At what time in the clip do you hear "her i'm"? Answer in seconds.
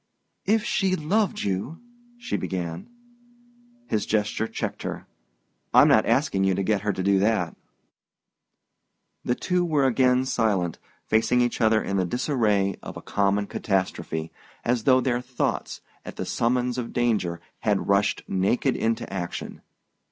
4.81-5.87